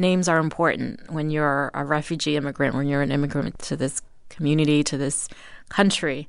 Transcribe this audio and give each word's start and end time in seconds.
names 0.00 0.28
are 0.28 0.38
important 0.38 1.10
when 1.12 1.30
you're 1.30 1.70
a 1.74 1.84
refugee 1.84 2.36
immigrant, 2.36 2.74
when 2.74 2.88
you're 2.88 3.02
an 3.02 3.12
immigrant 3.12 3.58
to 3.60 3.76
this 3.76 4.00
community, 4.30 4.82
to 4.84 4.96
this 4.96 5.28
country, 5.68 6.28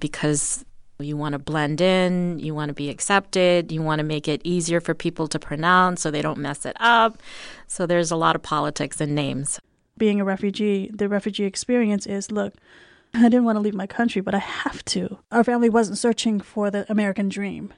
because 0.00 0.64
you 0.98 1.16
want 1.16 1.32
to 1.32 1.38
blend 1.38 1.80
in, 1.80 2.38
you 2.38 2.54
want 2.54 2.68
to 2.68 2.74
be 2.74 2.90
accepted, 2.90 3.72
you 3.72 3.82
want 3.82 3.98
to 4.00 4.04
make 4.04 4.28
it 4.28 4.40
easier 4.44 4.80
for 4.80 4.94
people 4.94 5.28
to 5.28 5.38
pronounce 5.38 6.02
so 6.02 6.10
they 6.10 6.22
don't 6.22 6.38
mess 6.38 6.66
it 6.66 6.76
up. 6.80 7.18
So 7.66 7.86
there's 7.86 8.10
a 8.10 8.16
lot 8.16 8.36
of 8.36 8.42
politics 8.42 9.00
in 9.00 9.14
names. 9.14 9.60
Being 9.96 10.20
a 10.20 10.24
refugee, 10.24 10.90
the 10.92 11.08
refugee 11.08 11.44
experience 11.44 12.06
is 12.06 12.30
look, 12.30 12.54
I 13.14 13.22
didn't 13.24 13.44
want 13.44 13.56
to 13.56 13.60
leave 13.60 13.74
my 13.74 13.86
country, 13.86 14.22
but 14.22 14.34
I 14.34 14.38
have 14.38 14.84
to. 14.86 15.18
Our 15.32 15.44
family 15.44 15.68
wasn't 15.68 15.98
searching 15.98 16.40
for 16.40 16.70
the 16.70 16.90
American 16.90 17.28
dream. 17.28 17.72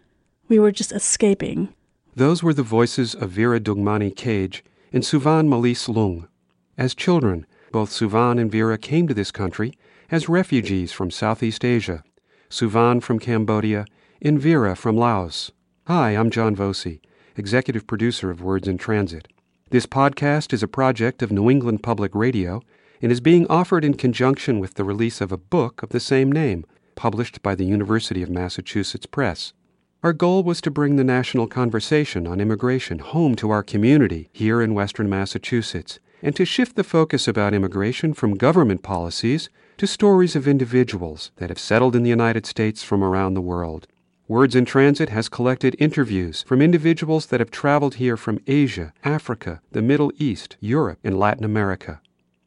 We 0.48 0.58
were 0.58 0.72
just 0.72 0.92
escaping. 0.92 1.74
Those 2.14 2.42
were 2.42 2.52
the 2.52 2.62
voices 2.62 3.14
of 3.14 3.30
Vira 3.30 3.58
Douangmany 3.58 4.14
Cage 4.14 4.62
and 4.92 5.02
Sovann-Malis 5.02 5.88
Loeung. 5.88 6.28
As 6.76 6.94
children, 6.94 7.46
both 7.70 7.90
Sovann 7.90 8.38
and 8.38 8.50
Vira 8.50 8.76
came 8.76 9.08
to 9.08 9.14
this 9.14 9.30
country 9.30 9.72
as 10.10 10.28
refugees 10.28 10.92
from 10.92 11.10
Southeast 11.10 11.64
Asia. 11.64 12.04
Sovann 12.50 13.02
from 13.02 13.18
Cambodia 13.18 13.86
and 14.20 14.38
Vira 14.38 14.76
from 14.76 14.96
Laos. 14.96 15.50
Hi, 15.86 16.10
I'm 16.10 16.30
John 16.30 16.54
Voci, 16.54 17.00
executive 17.36 17.86
producer 17.86 18.30
of 18.30 18.42
Words 18.42 18.68
in 18.68 18.76
Transit. 18.76 19.28
This 19.70 19.86
podcast 19.86 20.52
is 20.52 20.62
a 20.62 20.68
project 20.68 21.22
of 21.22 21.32
New 21.32 21.48
England 21.48 21.82
Public 21.82 22.14
Radio 22.14 22.60
and 23.00 23.10
is 23.10 23.20
being 23.20 23.46
offered 23.48 23.84
in 23.84 23.94
conjunction 23.94 24.60
with 24.60 24.74
the 24.74 24.84
release 24.84 25.22
of 25.22 25.32
a 25.32 25.38
book 25.38 25.82
of 25.82 25.88
the 25.88 25.98
same 25.98 26.30
name, 26.30 26.66
published 26.94 27.42
by 27.42 27.54
the 27.54 27.64
University 27.64 28.22
of 28.22 28.28
Massachusetts 28.28 29.06
Press. 29.06 29.54
Our 30.02 30.12
goal 30.12 30.42
was 30.42 30.60
to 30.62 30.70
bring 30.72 30.96
the 30.96 31.04
national 31.04 31.46
conversation 31.46 32.26
on 32.26 32.40
immigration 32.40 32.98
home 32.98 33.36
to 33.36 33.50
our 33.50 33.62
community 33.62 34.30
here 34.32 34.60
in 34.60 34.74
Western 34.74 35.08
Massachusetts 35.08 36.00
and 36.20 36.34
to 36.34 36.44
shift 36.44 36.74
the 36.74 36.82
focus 36.82 37.28
about 37.28 37.54
immigration 37.54 38.12
from 38.12 38.34
government 38.34 38.82
policies 38.82 39.48
to 39.78 39.86
stories 39.86 40.34
of 40.34 40.48
individuals 40.48 41.30
that 41.36 41.50
have 41.50 41.58
settled 41.60 41.94
in 41.94 42.02
the 42.02 42.10
United 42.10 42.46
States 42.46 42.82
from 42.82 43.04
around 43.04 43.34
the 43.34 43.40
world. 43.40 43.86
Words 44.26 44.56
in 44.56 44.64
Transit 44.64 45.10
has 45.10 45.28
collected 45.28 45.76
interviews 45.78 46.42
from 46.48 46.60
individuals 46.60 47.26
that 47.26 47.38
have 47.38 47.52
traveled 47.52 47.94
here 47.94 48.16
from 48.16 48.40
Asia, 48.48 48.92
Africa, 49.04 49.60
the 49.70 49.82
Middle 49.82 50.10
East, 50.18 50.56
Europe, 50.58 50.98
and 51.04 51.16
Latin 51.16 51.44
America. 51.44 52.00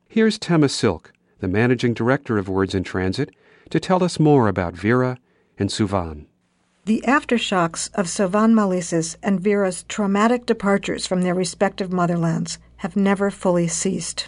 Here's 0.10 0.38
Tema 0.38 0.68
Silk, 0.68 1.14
the 1.40 1.48
managing 1.48 1.94
director 1.94 2.38
of 2.38 2.50
Words 2.50 2.76
in 2.76 2.84
Transit, 2.84 3.34
to 3.70 3.80
tell 3.80 4.04
us 4.04 4.20
more 4.20 4.50
about 4.50 4.76
Vira 4.76 5.20
and 5.58 5.70
Sovann. 5.70 6.26
The 6.86 7.04
aftershocks 7.08 7.90
of 7.96 8.06
Sovann-Malis's 8.06 9.18
and 9.24 9.40
Vira's 9.40 9.82
traumatic 9.88 10.46
departures 10.46 11.08
from 11.08 11.24
their 11.24 11.34
respective 11.34 11.90
motherlands 11.90 12.60
have 12.78 12.96
never 12.96 13.32
fully 13.32 13.68
ceased. 13.68 14.28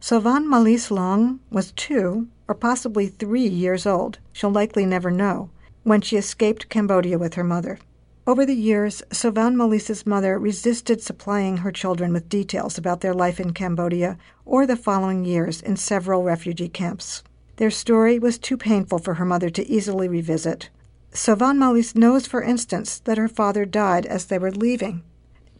Sovann-Malis 0.00 0.88
Loeung 0.88 1.40
was 1.50 1.72
two 1.72 2.28
or 2.48 2.54
possibly 2.54 3.08
three 3.08 3.46
years 3.46 3.84
old, 3.84 4.20
she'll 4.32 4.48
likely 4.48 4.86
never 4.86 5.10
know, 5.10 5.50
when 5.82 6.00
she 6.00 6.16
escaped 6.16 6.70
Cambodia 6.70 7.18
with 7.18 7.34
her 7.34 7.44
mother. 7.44 7.78
Over 8.26 8.46
the 8.46 8.56
years, 8.56 9.02
Sovann-Malis's 9.10 10.06
mother 10.06 10.38
resisted 10.38 11.02
supplying 11.02 11.58
her 11.58 11.70
children 11.70 12.14
with 12.14 12.30
details 12.30 12.78
about 12.78 13.02
their 13.02 13.12
life 13.12 13.38
in 13.38 13.52
Cambodia 13.52 14.16
or 14.46 14.66
the 14.66 14.76
following 14.76 15.26
years 15.26 15.60
in 15.60 15.76
several 15.76 16.22
refugee 16.22 16.70
camps. 16.70 17.22
Their 17.56 17.70
story 17.70 18.18
was 18.18 18.38
too 18.38 18.56
painful 18.56 19.00
for 19.00 19.12
her 19.14 19.26
mother 19.26 19.50
to 19.50 19.68
easily 19.68 20.08
revisit. 20.08 20.70
Sovann-Malis 21.12 21.94
knows, 21.94 22.26
for 22.26 22.42
instance, 22.42 22.98
that 23.00 23.18
her 23.18 23.28
father 23.28 23.64
died 23.64 24.06
as 24.06 24.26
they 24.26 24.38
were 24.38 24.52
leaving, 24.52 25.02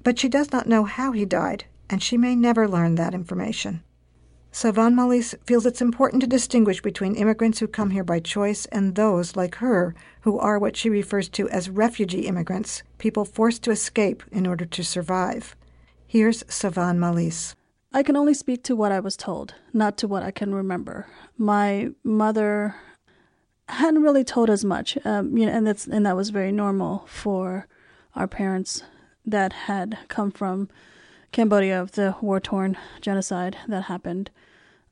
but 0.05 0.19
she 0.19 0.29
does 0.29 0.53
not 0.53 0.69
know 0.69 0.85
how 0.85 1.13
he 1.13 1.25
died, 1.25 1.65
and 1.91 2.03
she 2.03 2.17
may 2.17 2.37
never 2.37 2.69
learn 2.69 2.95
that 2.95 3.15
information. 3.15 3.83
Sovann-Malis 4.53 5.35
feels 5.45 5.67
it's 5.67 5.83
important 5.83 6.23
to 6.23 6.27
distinguish 6.27 6.81
between 6.83 7.15
immigrants 7.15 7.59
who 7.59 7.69
come 7.69 7.91
here 7.91 8.05
by 8.05 8.19
choice 8.19 8.67
and 8.67 8.95
those, 8.95 9.37
like 9.37 9.57
her, 9.57 9.95
who 10.23 10.39
are 10.39 10.59
what 10.59 10.77
she 10.77 10.89
refers 10.89 11.29
to 11.31 11.49
as 11.51 11.69
refugee 11.71 12.27
immigrants, 12.27 12.83
people 12.99 13.25
forced 13.25 13.63
to 13.65 13.71
escape 13.71 14.23
in 14.33 14.47
order 14.47 14.65
to 14.65 14.83
survive. 14.83 15.55
Here's 16.07 16.43
Sovann-Malis. 16.45 17.55
I 17.93 18.03
can 18.03 18.17
only 18.17 18.35
speak 18.35 18.65
to 18.65 18.77
what 18.77 18.93
I 18.93 19.01
was 19.01 19.17
told, 19.17 19.55
not 19.73 19.97
to 19.99 20.09
what 20.09 20.23
I 20.23 20.31
can 20.31 20.55
remember. 20.55 21.07
My 21.37 21.91
mother 22.03 22.75
hadn't 23.69 24.03
really 24.03 24.25
told 24.25 24.51
us 24.51 24.65
much, 24.65 24.99
um, 25.05 25.37
you 25.37 25.47
know, 25.47 25.53
and 25.53 25.67
that's 25.67 25.87
and 25.87 26.07
that 26.07 26.17
was 26.17 26.31
very 26.31 26.53
normal 26.53 27.05
for 27.07 27.67
our 28.15 28.27
parents 28.27 28.83
that 29.25 29.53
had 29.53 29.99
come 30.09 30.31
from 30.31 30.69
Cambodia 31.33 31.81
of 31.81 31.93
the 31.93 32.17
war 32.21 32.41
torn 32.41 32.77
genocide 33.01 33.57
that 33.69 33.85
happened 33.85 34.31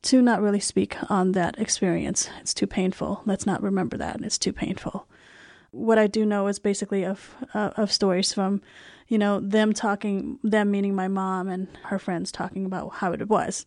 to 0.03 0.21
not 0.21 0.41
really 0.41 0.59
speak 0.59 0.95
on 1.09 1.31
that 1.31 1.59
experience. 1.59 2.29
It's 2.39 2.53
too 2.53 2.67
painful. 2.67 3.23
Let's 3.25 3.45
not 3.45 3.63
remember 3.63 3.97
that. 3.97 4.21
It's 4.21 4.37
too 4.37 4.53
painful. 4.53 5.07
What 5.71 5.97
I 5.97 6.07
do 6.07 6.25
know 6.25 6.47
is 6.47 6.59
basically 6.59 7.03
of 7.03 7.35
uh, 7.53 7.71
of 7.77 7.91
stories 7.91 8.33
from, 8.33 8.61
you 9.07 9.17
know, 9.17 9.39
them 9.39 9.73
talking, 9.73 10.39
them 10.43 10.71
meaning 10.71 10.95
my 10.95 11.07
mom 11.07 11.49
and 11.49 11.67
her 11.85 11.99
friends 11.99 12.31
talking 12.31 12.65
about 12.65 12.95
how 12.95 13.11
it 13.11 13.27
was. 13.27 13.65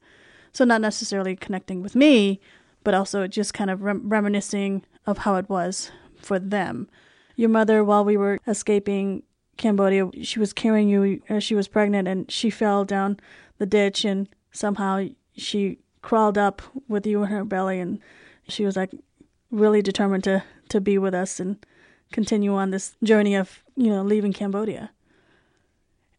So 0.52 0.64
not 0.64 0.80
necessarily 0.80 1.36
connecting 1.36 1.82
with 1.82 1.94
me, 1.94 2.40
but 2.84 2.94
also 2.94 3.26
just 3.26 3.54
kind 3.54 3.70
of 3.70 3.82
rem- 3.82 4.08
reminiscing 4.08 4.84
of 5.06 5.18
how 5.18 5.36
it 5.36 5.48
was 5.48 5.90
for 6.16 6.38
them. 6.38 6.88
Your 7.36 7.48
mother, 7.48 7.82
while 7.82 8.04
we 8.04 8.16
were 8.16 8.38
escaping 8.46 9.22
Cambodia, 9.56 10.10
she 10.22 10.38
was 10.38 10.52
carrying 10.52 10.88
you 10.88 11.22
as 11.28 11.44
she 11.44 11.54
was 11.54 11.68
pregnant, 11.68 12.08
and 12.08 12.30
she 12.30 12.50
fell 12.50 12.84
down 12.84 13.18
the 13.58 13.66
ditch, 13.66 14.04
and 14.04 14.28
somehow 14.52 15.06
she 15.36 15.78
crawled 16.02 16.38
up 16.38 16.62
with 16.88 17.06
you 17.06 17.22
in 17.22 17.28
her 17.28 17.44
belly, 17.44 17.80
and 17.80 18.00
she 18.48 18.64
was 18.64 18.76
like 18.76 18.90
really 19.50 19.82
determined 19.82 20.24
to 20.24 20.42
to 20.68 20.80
be 20.80 20.96
with 20.96 21.14
us 21.14 21.40
and 21.40 21.64
continue 22.12 22.54
on 22.54 22.70
this 22.70 22.94
journey 23.02 23.34
of 23.34 23.62
you 23.76 23.90
know 23.90 24.02
leaving 24.02 24.32
Cambodia. 24.32 24.90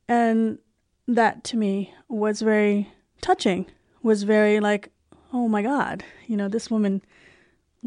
And 0.07 0.59
that 1.07 1.43
to 1.45 1.57
me 1.57 1.93
was 2.09 2.41
very 2.41 2.91
touching. 3.21 3.65
Was 4.03 4.23
very 4.23 4.59
like, 4.59 4.91
oh 5.31 5.47
my 5.47 5.61
God, 5.61 6.03
you 6.27 6.35
know, 6.35 6.47
this 6.47 6.71
woman 6.71 7.01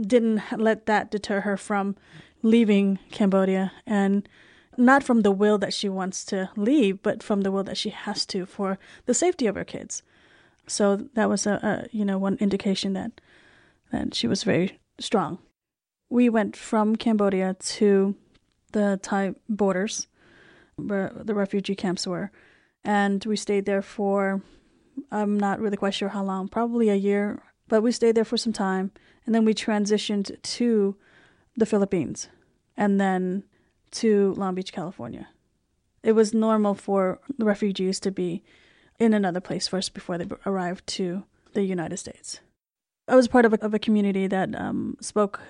didn't 0.00 0.42
let 0.56 0.86
that 0.86 1.10
deter 1.10 1.40
her 1.40 1.56
from 1.56 1.96
leaving 2.42 2.98
Cambodia 3.10 3.72
and 3.86 4.28
not 4.76 5.04
from 5.04 5.22
the 5.22 5.30
will 5.30 5.58
that 5.58 5.72
she 5.72 5.88
wants 5.88 6.24
to 6.26 6.50
leave, 6.56 7.02
but 7.02 7.22
from 7.22 7.42
the 7.42 7.52
will 7.52 7.64
that 7.64 7.76
she 7.76 7.90
has 7.90 8.26
to 8.26 8.44
for 8.44 8.78
the 9.06 9.14
safety 9.14 9.46
of 9.46 9.54
her 9.54 9.64
kids. 9.64 10.02
So 10.66 10.96
that 11.14 11.28
was 11.28 11.46
a, 11.46 11.54
a 11.62 11.96
you 11.96 12.04
know 12.04 12.18
one 12.18 12.36
indication 12.40 12.92
that 12.94 13.20
that 13.92 14.14
she 14.14 14.26
was 14.26 14.42
very 14.42 14.78
strong. 14.98 15.38
We 16.10 16.28
went 16.28 16.56
from 16.56 16.96
Cambodia 16.96 17.54
to 17.54 18.14
the 18.72 18.98
Thai 19.02 19.34
borders, 19.48 20.08
where 20.76 21.12
the 21.14 21.34
refugee 21.34 21.76
camps 21.76 22.06
were, 22.06 22.30
and 22.82 23.24
we 23.24 23.36
stayed 23.36 23.66
there 23.66 23.82
for 23.82 24.42
I'm 25.10 25.38
not 25.38 25.60
really 25.60 25.76
quite 25.76 25.94
sure 25.94 26.08
how 26.08 26.24
long, 26.24 26.48
probably 26.48 26.88
a 26.88 26.94
year, 26.94 27.42
but 27.68 27.82
we 27.82 27.92
stayed 27.92 28.14
there 28.14 28.24
for 28.24 28.36
some 28.36 28.52
time 28.52 28.90
and 29.26 29.34
then 29.34 29.44
we 29.44 29.54
transitioned 29.54 30.40
to 30.42 30.96
the 31.56 31.66
Philippines 31.66 32.28
and 32.76 33.00
then 33.00 33.44
to 33.92 34.34
Long 34.34 34.54
Beach, 34.54 34.72
California. 34.72 35.28
It 36.02 36.12
was 36.12 36.34
normal 36.34 36.74
for 36.74 37.20
refugees 37.38 38.00
to 38.00 38.10
be 38.10 38.42
in 38.98 39.14
another 39.14 39.40
place 39.40 39.68
first 39.68 39.94
before 39.94 40.18
they 40.18 40.26
arrived 40.44 40.86
to 40.86 41.24
the 41.54 41.62
United 41.62 41.96
States. 41.96 42.40
I 43.08 43.16
was 43.16 43.28
part 43.28 43.44
of 43.44 43.52
a, 43.52 43.64
of 43.64 43.74
a 43.74 43.78
community 43.78 44.26
that 44.26 44.54
um, 44.54 44.96
spoke, 45.00 45.40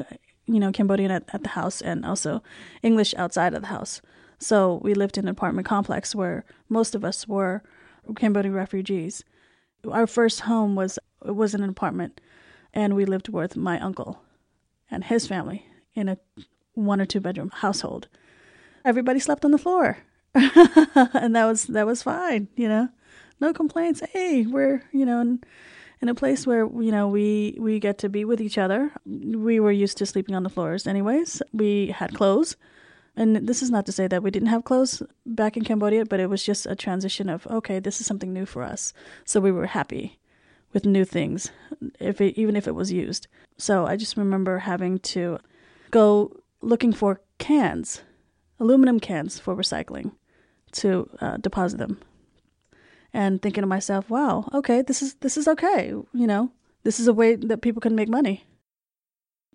you 0.47 0.61
know, 0.61 0.73
Cambodian 0.73 1.11
at, 1.11 1.25
at 1.33 1.43
the 1.43 1.51
house 1.51 1.81
and 1.81 2.05
also 2.05 2.43
English 2.83 3.15
outside 3.15 3.55
of 3.55 3.63
the 3.63 3.69
house. 3.69 4.01
So 4.39 4.81
we 4.83 4.95
lived 4.95 5.17
in 5.17 5.25
an 5.25 5.31
apartment 5.31 5.67
complex 5.67 6.15
where 6.15 6.45
most 6.69 6.95
of 6.95 7.05
us 7.05 7.27
were 7.27 7.63
Cambodian 8.17 8.55
refugees. 8.55 9.25
Our 9.91 10.07
first 10.07 10.41
home 10.41 10.75
was 10.75 10.99
was 11.23 11.55
an 11.55 11.65
apartment 11.65 12.21
and 12.75 12.95
we 12.95 13.05
lived 13.05 13.29
with 13.29 13.57
my 13.57 13.81
uncle 13.81 14.21
and 14.91 15.05
his 15.05 15.27
family 15.27 15.67
in 15.95 16.09
a 16.09 16.19
one 16.75 17.01
or 17.01 17.07
two 17.07 17.21
bedroom 17.21 17.51
household. 17.51 18.09
Everybody 18.85 19.21
slept 19.21 19.45
on 19.45 19.53
the 19.53 19.59
floor. 19.59 19.99
and 20.35 21.37
that 21.37 21.47
was 21.47 21.65
that 21.65 21.87
was 21.87 22.03
fine, 22.03 22.49
you 22.57 22.69
know. 22.69 22.89
No 23.41 23.53
complaints. 23.53 24.03
Hey, 24.13 24.45
we're, 24.47 24.83
you 24.93 25.07
know, 25.07 25.21
in, 25.21 25.43
in 26.01 26.09
a 26.09 26.15
place 26.15 26.47
where, 26.47 26.67
you 26.67 26.91
know, 26.91 27.09
we 27.09 27.57
we 27.59 27.79
get 27.79 27.99
to 27.99 28.09
be 28.09 28.25
with 28.25 28.41
each 28.41 28.59
other. 28.59 28.93
We 29.07 29.61
were 29.61 29.73
used 29.73 29.97
to 29.99 30.07
sleeping 30.07 30.35
on 30.35 30.43
the 30.43 30.51
floors 30.51 30.87
anyways. 30.87 31.41
We 31.53 31.89
had 31.89 32.15
clothes. 32.15 32.57
And 33.17 33.47
this 33.49 33.63
is 33.63 33.71
not 33.71 33.87
to 33.87 33.93
say 33.93 34.09
that 34.09 34.25
we 34.25 34.33
didn't 34.33 34.49
have 34.49 34.65
clothes 34.65 35.01
back 35.25 35.57
in 35.57 35.63
Cambodia, 35.63 36.05
but 36.05 36.19
it 36.19 36.29
was 36.29 36.43
just 36.43 36.67
a 36.67 36.75
transition 36.75 37.29
of 37.29 37.47
okay, 37.47 37.79
this 37.79 38.01
is 38.01 38.07
something 38.07 38.33
new 38.33 38.45
for 38.45 38.63
us. 38.65 38.93
So 39.25 39.41
we 39.41 39.53
were 39.53 39.67
happy 39.67 40.19
with 40.75 40.85
new 40.85 41.05
things, 41.05 41.51
if 42.01 42.21
it, 42.21 42.37
even 42.37 42.57
if 42.57 42.69
it 42.69 42.75
was 42.75 42.93
used. 42.93 43.29
So 43.57 43.87
I 43.87 43.97
just 43.97 44.17
remember 44.17 44.59
having 44.59 44.99
to 45.15 45.39
go 45.91 46.37
looking 46.61 46.93
for 46.93 47.21
cans, 47.39 48.03
aluminum 48.59 49.01
cans 49.01 49.39
for 49.39 49.55
recycling, 49.55 50.13
to 50.73 51.09
uh, 51.21 51.37
deposit 51.39 51.79
them. 51.79 52.01
and 53.15 53.41
thinking 53.41 53.63
to 53.63 53.67
myself, 53.67 54.11
wow, 54.11 54.49
okay, 54.53 54.83
this 54.83 55.01
is 55.01 55.15
this 55.21 55.37
is 55.37 55.47
okay, 55.47 55.91
you 55.91 56.27
know, 56.27 56.51
this 56.83 56.99
is 56.99 57.07
a 57.07 57.15
way 57.15 57.37
that 57.37 57.63
people 57.63 57.81
can 57.81 57.95
make 57.95 58.09
money. 58.09 58.45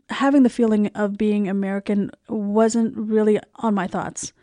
Having 0.10 0.44
the 0.44 0.50
feeling 0.50 0.88
of 0.95 1.18
being 1.18 1.48
American 1.48 2.10
wasn't 2.30 2.98
really 2.98 3.39
on 3.56 3.75
my 3.75 3.86
thoughts. 3.86 4.33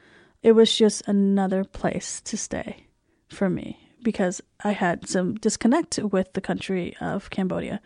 It 0.42 0.52
was 0.52 0.76
just 0.76 1.02
another 1.08 1.64
place 1.64 2.20
to 2.20 2.36
stay 2.36 2.86
for 3.28 3.50
me 3.50 3.85
because 4.06 4.40
I 4.62 4.70
had 4.70 5.08
some 5.08 5.34
disconnect 5.34 5.98
with 5.98 6.32
the 6.34 6.40
country 6.40 6.96
of 7.00 7.28
Cambodia 7.30 7.80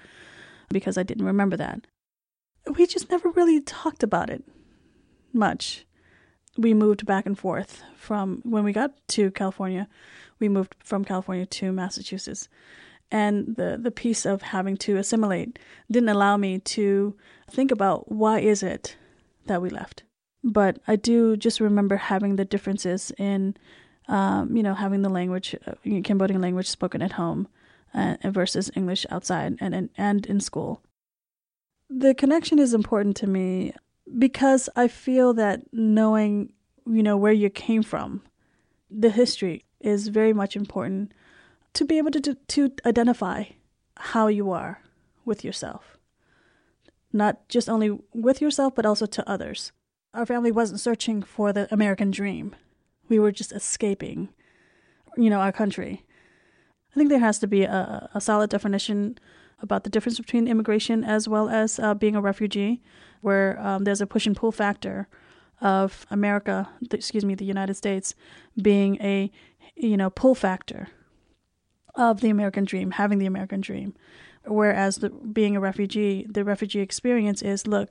because 0.68 0.98
I 0.98 1.02
didn't 1.02 1.24
remember 1.24 1.56
that. 1.56 1.86
We 2.76 2.86
just 2.86 3.10
never 3.10 3.30
really 3.30 3.62
talked 3.62 4.02
about 4.02 4.28
it 4.28 4.44
much. 5.32 5.86
We 6.58 6.74
moved 6.74 7.06
back 7.06 7.24
and 7.24 7.38
forth 7.38 7.82
from 7.96 8.42
when 8.44 8.64
we 8.64 8.74
got 8.74 8.92
to 9.16 9.30
California, 9.30 9.88
we 10.38 10.50
moved 10.50 10.74
from 10.84 11.06
California 11.06 11.46
to 11.46 11.72
Massachusetts 11.72 12.50
and 13.10 13.56
the 13.56 13.78
the 13.80 13.90
piece 13.90 14.26
of 14.26 14.42
having 14.42 14.76
to 14.76 14.98
assimilate 14.98 15.58
didn't 15.90 16.10
allow 16.10 16.36
me 16.36 16.58
to 16.58 17.16
think 17.50 17.70
about 17.70 18.12
why 18.12 18.40
is 18.40 18.62
it 18.62 18.94
that 19.46 19.62
we 19.62 19.70
left 19.70 20.04
but 20.44 20.78
i 20.86 20.94
do 20.94 21.36
just 21.36 21.60
remember 21.60 21.96
having 21.96 22.36
the 22.36 22.44
differences 22.44 23.10
in 23.18 23.56
um, 24.10 24.56
you 24.56 24.62
know 24.62 24.74
having 24.74 25.02
the 25.02 25.08
language 25.08 25.54
uh, 25.66 25.72
cambodian 26.04 26.40
language 26.40 26.68
spoken 26.68 27.02
at 27.02 27.12
home 27.12 27.48
uh, 27.94 28.16
versus 28.24 28.70
english 28.74 29.06
outside 29.10 29.56
and, 29.60 29.74
and 29.74 29.88
and 29.96 30.26
in 30.26 30.40
school 30.40 30.82
the 31.88 32.14
connection 32.14 32.58
is 32.58 32.74
important 32.74 33.16
to 33.16 33.26
me 33.26 33.72
because 34.18 34.68
i 34.76 34.86
feel 34.86 35.32
that 35.32 35.60
knowing 35.72 36.52
you 36.86 37.02
know 37.02 37.16
where 37.16 37.32
you 37.32 37.48
came 37.48 37.82
from 37.82 38.22
the 38.90 39.10
history 39.10 39.64
is 39.80 40.08
very 40.08 40.32
much 40.32 40.56
important 40.56 41.12
to 41.72 41.84
be 41.84 41.98
able 41.98 42.10
to, 42.10 42.20
to, 42.20 42.34
to 42.34 42.72
identify 42.84 43.44
how 43.96 44.26
you 44.26 44.50
are 44.50 44.82
with 45.24 45.44
yourself. 45.44 45.98
Not 47.12 47.48
just 47.48 47.68
only 47.68 47.98
with 48.14 48.40
yourself, 48.40 48.74
but 48.74 48.86
also 48.86 49.06
to 49.06 49.28
others. 49.28 49.72
Our 50.14 50.26
family 50.26 50.50
wasn't 50.50 50.80
searching 50.80 51.22
for 51.22 51.52
the 51.52 51.72
American 51.72 52.10
dream. 52.10 52.54
We 53.10 53.18
were 53.18 53.32
just 53.32 53.52
escaping, 53.52 54.30
you 55.18 55.28
know, 55.28 55.40
our 55.40 55.52
country. 55.52 56.06
I 56.92 56.94
think 56.94 57.10
there 57.10 57.18
has 57.18 57.38
to 57.40 57.46
be 57.46 57.64
a, 57.64 58.08
a 58.14 58.20
solid 58.20 58.48
definition 58.48 59.18
about 59.60 59.84
the 59.84 59.90
difference 59.90 60.18
between 60.18 60.48
immigration 60.48 61.04
as 61.04 61.28
well 61.28 61.50
as 61.50 61.78
uh, 61.78 61.92
being 61.92 62.16
a 62.16 62.20
refugee, 62.22 62.80
where 63.20 63.60
um, 63.60 63.84
there's 63.84 64.00
a 64.00 64.06
push 64.06 64.26
and 64.26 64.34
pull 64.34 64.52
factor 64.52 65.06
of 65.60 66.06
America, 66.10 66.70
excuse 66.90 67.24
me, 67.24 67.34
the 67.34 67.44
United 67.44 67.74
States, 67.74 68.14
being 68.60 68.96
a 69.02 69.30
you 69.76 69.96
know 69.96 70.08
pull 70.10 70.34
factor 70.34 70.88
of 71.94 72.20
the 72.20 72.30
American 72.30 72.64
dream, 72.64 72.92
having 72.92 73.18
the 73.18 73.26
American 73.26 73.60
dream. 73.60 73.94
Whereas 74.46 74.96
the, 74.96 75.10
being 75.10 75.54
a 75.54 75.60
refugee, 75.60 76.26
the 76.28 76.44
refugee 76.44 76.80
experience 76.80 77.42
is, 77.42 77.66
look, 77.66 77.90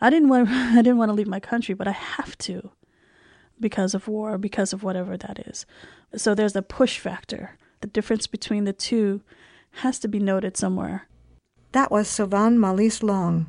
I 0.00 0.10
didn't 0.10 0.28
want 0.28 0.48
I 0.50 0.76
didn't 0.76 0.98
want 0.98 1.08
to 1.08 1.14
leave 1.14 1.28
my 1.28 1.40
country, 1.40 1.74
but 1.74 1.88
I 1.88 1.92
have 1.92 2.38
to 2.38 2.70
because 3.60 3.94
of 3.94 4.08
war, 4.08 4.38
because 4.38 4.72
of 4.72 4.82
whatever 4.82 5.16
that 5.16 5.46
is. 5.46 5.66
So 6.16 6.34
there's 6.34 6.56
a 6.56 6.62
push 6.62 6.98
factor. 6.98 7.56
The 7.80 7.88
difference 7.88 8.26
between 8.26 8.64
the 8.64 8.72
two 8.72 9.22
has 9.76 9.98
to 10.00 10.08
be 10.08 10.18
noted 10.18 10.56
somewhere. 10.56 11.08
That 11.72 11.90
was 11.90 12.08
Sovan 12.08 12.58
Malis 12.58 13.02
Long. 13.02 13.46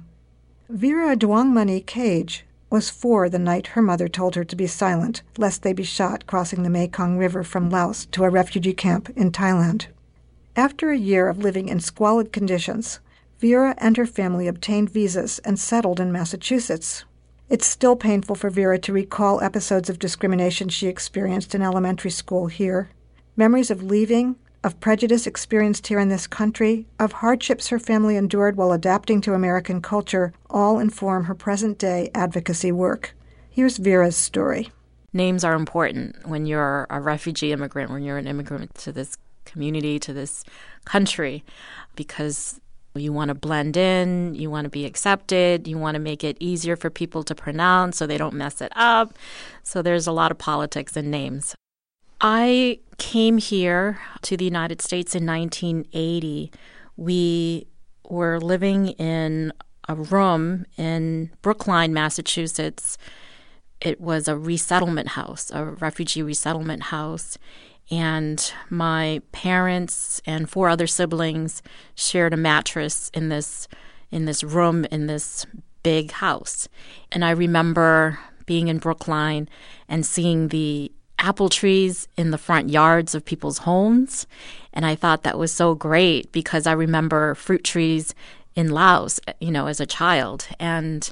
Vira 0.70 1.16
Douangmany 1.16 1.86
Cage 1.86 2.46
was 2.70 2.90
four 2.90 3.30
the 3.30 3.38
night 3.38 3.68
her 3.68 3.82
mother 3.82 4.08
told 4.08 4.34
her 4.34 4.44
to 4.44 4.56
be 4.56 4.66
silent, 4.66 5.22
lest 5.38 5.62
they 5.62 5.74
be 5.74 5.84
shot 5.84 6.26
crossing 6.26 6.64
the 6.64 6.70
Mekong 6.70 7.18
River 7.18 7.44
from 7.44 7.70
Laos 7.70 8.08
to 8.08 8.24
a 8.24 8.30
refugee 8.30 8.74
camp 8.74 9.10
in 9.16 9.32
Thailand. 9.32 9.88
After 10.56 10.90
a 10.90 10.98
year 10.98 11.30
of 11.30 11.38
living 11.38 11.68
in 11.68 11.80
squalid 11.80 12.32
conditions, 12.32 13.00
Vira 13.38 13.76
and 13.78 13.98
her 13.98 14.06
family 14.06 14.48
obtained 14.48 14.90
visas 14.90 15.40
and 15.40 15.60
settled 15.60 16.00
in 16.00 16.12
Massachusetts. 16.12 17.04
It's 17.50 17.66
still 17.68 17.96
painful 17.96 18.36
for 18.36 18.50
Vira 18.50 18.80
to 18.80 18.94
recall 18.94 19.42
episodes 19.42 19.90
of 19.90 20.00
discrimination 20.00 20.70
she 20.70 20.88
experienced 20.88 21.54
in 21.54 21.62
elementary 21.62 22.10
school 22.10 22.48
here. 22.48 22.90
Memories 23.36 23.70
of 23.70 23.84
leaving, 23.84 24.38
of 24.64 24.80
prejudice 24.80 25.28
experienced 25.28 25.88
here 25.88 26.00
in 26.00 26.08
this 26.08 26.26
country, 26.26 26.88
of 27.00 27.12
hardships 27.12 27.68
her 27.68 27.80
family 27.80 28.16
endured 28.16 28.56
while 28.56 28.72
adapting 28.72 29.20
to 29.22 29.34
American 29.34 29.82
culture, 29.82 30.34
all 30.50 30.80
inform 30.80 31.26
her 31.26 31.36
present 31.36 31.78
day 31.78 32.10
advocacy 32.16 32.72
work. 32.72 33.14
Here's 33.50 33.78
Vira's 33.78 34.16
story. 34.16 34.72
Names 35.12 35.44
are 35.44 35.54
important 35.54 36.28
when 36.28 36.46
you're 36.46 36.88
a 36.90 37.02
refugee 37.02 37.52
immigrant, 37.52 37.92
when 37.92 38.04
you're 38.04 38.18
an 38.18 38.28
immigrant 38.28 38.74
to 38.76 38.92
this 38.92 39.18
community, 39.46 40.00
to 40.00 40.14
this 40.14 40.44
country, 40.86 41.44
because 41.96 42.60
you 43.02 43.12
want 43.12 43.30
to 43.30 43.36
blend 43.36 43.76
in, 43.76 44.36
you 44.36 44.50
want 44.50 44.66
to 44.66 44.70
be 44.70 44.86
accepted, 44.86 45.68
you 45.68 45.78
want 45.78 45.96
to 45.96 46.00
make 46.00 46.24
it 46.24 46.38
easier 46.40 46.76
for 46.76 46.90
people 46.90 47.24
to 47.24 47.34
pronounce 47.34 47.98
so 47.98 48.06
they 48.06 48.18
don't 48.18 48.36
mess 48.36 48.62
it 48.62 48.72
up. 48.76 49.18
So 49.64 49.82
there's 49.82 50.08
a 50.08 50.12
lot 50.12 50.32
of 50.32 50.38
politics 50.38 50.96
in 50.96 51.10
names. 51.10 51.56
I 52.22 52.80
came 52.98 53.38
here 53.38 54.00
to 54.22 54.38
the 54.38 54.46
United 54.46 54.82
States 54.82 55.16
in 55.16 55.26
1980. 55.26 56.52
We 56.96 57.68
were 58.08 58.40
living 58.40 58.90
in 58.90 59.52
a 59.90 59.96
room 59.96 60.66
in 60.78 61.32
Brookline, 61.42 61.94
Massachusetts. 61.94 62.98
It 63.82 64.00
was 64.00 64.28
a 64.28 64.38
resettlement 64.38 65.10
house, 65.10 65.52
a 65.52 65.66
refugee 65.66 66.24
resettlement 66.24 66.84
house. 66.84 67.38
And 67.92 68.54
my 68.70 69.22
parents 69.32 70.22
and 70.26 70.50
four 70.50 70.70
other 70.70 70.88
siblings 70.88 71.62
shared 71.96 72.34
a 72.34 72.38
mattress 72.38 73.12
in 73.14 73.30
this 73.30 73.68
in 74.12 74.26
this 74.26 74.44
room 74.44 74.86
in 74.86 75.08
this 75.08 75.46
big 75.82 76.12
house. 76.12 76.68
And 77.12 77.26
I 77.26 77.32
remember 77.32 78.20
being 78.46 78.68
in 78.68 78.78
Brookline 78.78 79.50
and 79.88 80.06
seeing 80.06 80.50
the 80.50 80.92
apple 81.20 81.50
trees 81.50 82.08
in 82.18 82.32
the 82.32 82.38
front 82.38 82.70
yards 82.70 83.16
of 83.16 83.24
people's 83.24 83.60
homes. 83.60 84.28
And 84.74 84.86
I 84.86 84.96
thought 84.96 85.24
that 85.24 85.38
was 85.38 85.52
so 85.52 85.76
great 85.76 86.32
because 86.32 86.68
I 86.68 86.74
remember 86.74 87.36
fruit 87.36 87.64
trees 87.64 88.14
in 88.56 88.70
Laos, 88.70 89.20
you 89.40 89.52
know, 89.52 89.68
as 89.68 89.80
a 89.80 89.86
child. 89.86 90.48
And 90.60 91.10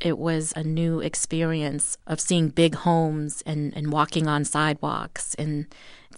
it 0.00 0.18
was 0.18 0.52
a 0.56 0.64
new 0.64 1.00
experience 1.00 1.96
of 2.06 2.20
seeing 2.20 2.48
big 2.48 2.74
homes 2.74 3.42
and, 3.46 3.72
and 3.76 3.92
walking 3.92 4.26
on 4.26 4.44
sidewalks 4.44 5.34
and 5.36 5.66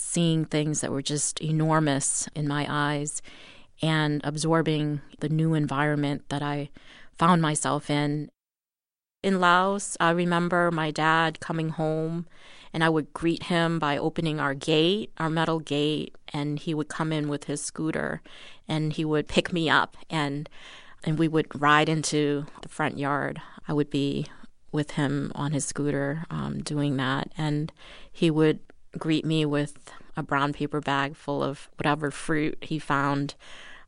seeing 0.00 0.44
things 0.44 0.80
that 0.80 0.90
were 0.90 1.02
just 1.02 1.40
enormous 1.40 2.28
in 2.34 2.48
my 2.48 2.66
eyes 2.68 3.22
and 3.82 4.20
absorbing 4.24 5.00
the 5.20 5.28
new 5.28 5.54
environment 5.54 6.24
that 6.28 6.42
I 6.42 6.70
found 7.18 7.42
myself 7.42 7.90
in. 7.90 8.30
In 9.22 9.40
Laos, 9.40 9.96
I 9.98 10.10
remember 10.10 10.70
my 10.70 10.90
dad 10.90 11.40
coming 11.40 11.70
home 11.70 12.26
and 12.72 12.84
I 12.84 12.88
would 12.88 13.12
greet 13.12 13.44
him 13.44 13.78
by 13.78 13.96
opening 13.96 14.38
our 14.38 14.54
gate, 14.54 15.10
our 15.18 15.30
metal 15.30 15.60
gate, 15.60 16.14
and 16.32 16.58
he 16.58 16.74
would 16.74 16.88
come 16.88 17.12
in 17.12 17.28
with 17.28 17.44
his 17.44 17.62
scooter 17.62 18.22
and 18.68 18.92
he 18.92 19.04
would 19.04 19.28
pick 19.28 19.52
me 19.52 19.68
up 19.70 19.96
and 20.10 20.48
and 21.04 21.18
we 21.18 21.28
would 21.28 21.60
ride 21.60 21.88
into 21.88 22.46
the 22.62 22.68
front 22.68 22.98
yard. 22.98 23.40
I 23.68 23.72
would 23.72 23.90
be 23.90 24.26
with 24.72 24.92
him 24.92 25.32
on 25.34 25.52
his 25.52 25.64
scooter 25.64 26.24
um, 26.30 26.62
doing 26.62 26.96
that, 26.96 27.32
and 27.38 27.72
he 28.12 28.30
would 28.30 28.60
greet 28.98 29.24
me 29.24 29.44
with 29.44 29.92
a 30.16 30.22
brown 30.22 30.52
paper 30.52 30.80
bag 30.80 31.16
full 31.16 31.42
of 31.42 31.68
whatever 31.76 32.10
fruit 32.10 32.58
he 32.60 32.78
found 32.78 33.34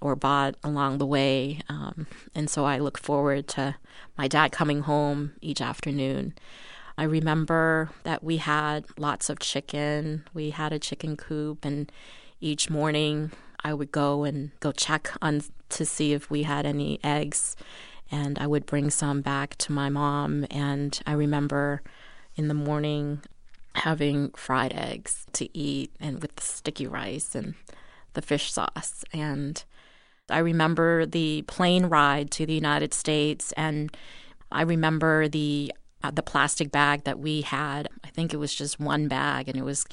or 0.00 0.14
bought 0.14 0.54
along 0.62 0.98
the 0.98 1.06
way. 1.06 1.60
Um, 1.68 2.06
and 2.34 2.48
so 2.48 2.64
I 2.64 2.78
look 2.78 2.98
forward 2.98 3.48
to 3.48 3.76
my 4.16 4.28
dad 4.28 4.52
coming 4.52 4.82
home 4.82 5.32
each 5.40 5.60
afternoon 5.60 6.34
I 6.98 7.04
remember 7.04 7.90
that 8.02 8.24
we 8.24 8.38
had 8.38 8.84
lots 8.98 9.30
of 9.30 9.38
chicken. 9.38 10.24
We 10.34 10.50
had 10.50 10.72
a 10.72 10.80
chicken 10.80 11.16
coop, 11.16 11.64
and 11.64 11.92
each 12.40 12.68
morning 12.68 13.30
I 13.62 13.72
would 13.72 13.92
go 13.92 14.24
and 14.24 14.50
go 14.58 14.72
check 14.72 15.12
on 15.22 15.42
to 15.68 15.86
see 15.86 16.12
if 16.12 16.28
we 16.28 16.42
had 16.42 16.66
any 16.66 16.98
eggs, 17.04 17.54
and 18.10 18.36
I 18.40 18.48
would 18.48 18.66
bring 18.66 18.90
some 18.90 19.20
back 19.20 19.54
to 19.58 19.72
my 19.72 19.88
mom. 19.88 20.44
And 20.50 21.00
I 21.06 21.12
remember 21.12 21.82
in 22.34 22.48
the 22.48 22.54
morning 22.54 23.22
having 23.78 24.30
fried 24.30 24.72
eggs 24.72 25.26
to 25.32 25.56
eat, 25.56 25.92
and 26.00 26.20
with 26.20 26.36
the 26.36 26.42
sticky 26.42 26.86
rice 26.86 27.34
and 27.34 27.54
the 28.14 28.22
fish 28.22 28.52
sauce. 28.52 29.04
And 29.12 29.62
I 30.30 30.38
remember 30.38 31.06
the 31.06 31.42
plane 31.42 31.86
ride 31.86 32.30
to 32.32 32.46
the 32.46 32.54
United 32.54 32.92
States, 32.92 33.52
and 33.52 33.96
I 34.50 34.62
remember 34.62 35.28
the 35.28 35.72
uh, 36.02 36.12
the 36.12 36.22
plastic 36.22 36.70
bag 36.70 37.04
that 37.04 37.18
we 37.18 37.40
had. 37.40 37.88
I 38.04 38.08
think 38.08 38.32
it 38.32 38.36
was 38.36 38.54
just 38.54 38.78
one 38.78 39.08
bag, 39.08 39.48
and 39.48 39.56
it 39.56 39.64
was 39.64 39.84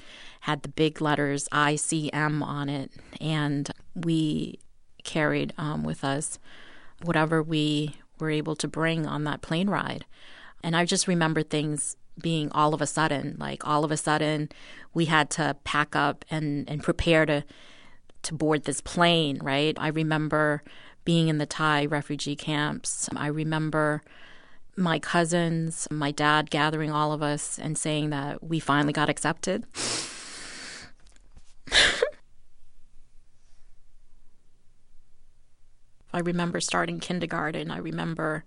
had 0.42 0.62
the 0.62 0.70
big 0.70 1.01
letters 1.01 1.48
ICM 1.51 2.44
on 2.44 2.70
it, 2.70 2.92
and 3.20 3.72
we 3.96 4.60
carried 5.04 5.54
um, 5.58 5.84
with 5.84 6.04
us 6.04 6.39
whatever 7.04 7.42
we 7.42 7.96
were 8.20 8.30
able 8.30 8.56
to 8.56 8.68
bring 8.68 9.06
on 9.06 9.24
that 9.24 9.42
plane 9.42 9.70
ride. 9.70 10.06
And 10.63 10.75
I 10.75 10.86
just 10.86 11.08
remember 11.08 11.44
things 11.44 11.96
being 12.22 12.51
all 12.51 12.74
of 12.74 12.81
a 12.81 12.88
sudden. 12.88 13.36
Like 13.39 13.67
all 13.67 13.84
of 13.84 13.91
a 13.91 13.98
sudden, 13.98 14.50
we 14.93 15.05
had 15.05 15.29
to 15.31 15.55
pack 15.63 15.95
up 15.95 16.25
and, 16.29 16.69
and 16.69 16.84
prepare 16.84 17.25
to 17.25 17.43
to 18.24 18.34
board 18.34 18.63
this 18.63 18.81
plane. 18.81 19.39
Right. 19.41 19.77
I 19.79 19.89
remember 19.89 20.63
being 21.03 21.27
in 21.27 21.38
the 21.38 21.45
Thai 21.45 21.86
refugee 21.86 22.36
camps. 22.36 23.07
I 23.15 23.27
remember 23.27 24.01
my 24.75 25.00
cousins, 25.00 25.88
my 25.89 26.12
dad 26.12 26.50
gathering 26.50 26.91
all 26.91 27.13
of 27.13 27.22
us 27.22 27.57
and 27.60 27.77
saying 27.77 28.10
that 28.10 28.43
we 28.43 28.60
finally 28.60 28.91
got 28.91 29.07
accepted. 29.10 29.65
I 36.13 36.19
remember 36.19 36.60
starting 36.62 37.00
kindergarten. 37.00 37.69
I 37.72 37.77
remember 37.77 38.43